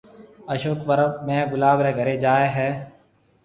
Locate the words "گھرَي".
1.99-2.15